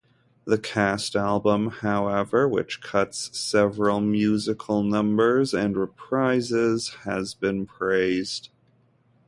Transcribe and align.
The 0.45 0.57
cast 0.57 1.15
album, 1.15 1.69
however, 1.69 2.47
which 2.49 2.81
cuts 2.81 3.37
several 3.37 3.99
musical 4.01 4.81
numbers 4.81 5.53
and 5.53 5.75
reprises, 5.75 6.95
has 7.05 7.35
been 7.35 7.67
praised. 7.67 8.49